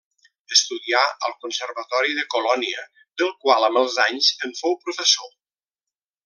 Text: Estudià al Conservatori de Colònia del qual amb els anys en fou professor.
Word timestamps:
Estudià 0.55 1.01
al 1.27 1.35
Conservatori 1.43 2.15
de 2.21 2.25
Colònia 2.35 2.87
del 3.23 3.31
qual 3.45 3.69
amb 3.69 3.83
els 3.83 4.01
anys 4.07 4.31
en 4.49 4.57
fou 4.63 4.77
professor. 4.89 5.31